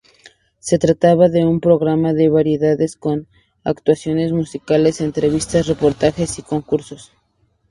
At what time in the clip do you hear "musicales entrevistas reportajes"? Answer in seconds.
4.33-6.39